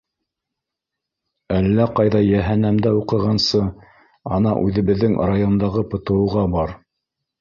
[1.57, 3.61] —Әллә ҡайҙа йәһәннәмдә уҡығансы,
[4.39, 6.75] ана, үҙебеҙҙең райондағы ПТУ-ға бар.